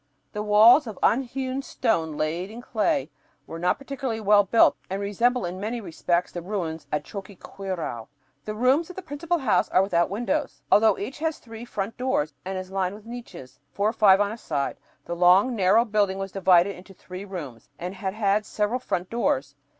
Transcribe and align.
The 0.33 0.41
walls, 0.41 0.87
of 0.87 0.97
unhewn 1.03 1.61
stone 1.61 2.17
laid 2.17 2.49
in 2.49 2.59
clay, 2.59 3.11
were 3.45 3.59
not 3.59 3.77
particularly 3.77 4.19
well 4.19 4.43
built 4.43 4.75
and 4.89 4.99
resemble 4.99 5.45
in 5.45 5.59
many 5.59 5.79
respects 5.79 6.31
the 6.31 6.41
ruins 6.41 6.87
at 6.91 7.03
Choqquequirau. 7.05 8.07
The 8.43 8.55
rooms 8.55 8.89
of 8.89 8.95
the 8.95 9.03
principal 9.03 9.37
house 9.37 9.69
are 9.69 9.83
without 9.83 10.09
windows, 10.09 10.63
although 10.71 10.97
each 10.97 11.19
has 11.19 11.37
three 11.37 11.65
front 11.65 11.97
doors 11.97 12.33
and 12.43 12.57
is 12.57 12.71
lined 12.71 12.95
with 12.95 13.05
niches, 13.05 13.59
four 13.73 13.89
or 13.89 13.93
five 13.93 14.19
on 14.19 14.31
a 14.31 14.39
side. 14.39 14.77
The 15.05 15.15
long, 15.15 15.55
narrow 15.55 15.85
building 15.85 16.17
was 16.17 16.31
divided 16.31 16.75
into 16.75 16.95
three 16.95 17.23
rooms, 17.23 17.69
and 17.77 17.93
had 17.93 18.43
several 18.43 18.79
front 18.79 19.07
doors. 19.11 19.53